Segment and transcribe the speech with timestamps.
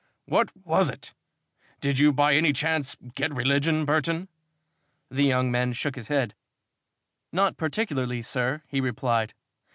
[0.25, 1.13] "What was it?
[1.79, 4.29] Did you by any chance get religion, Burton?"
[5.11, 6.33] The young man shook his head.
[7.31, 9.35] "Not particularly, sir," he replied.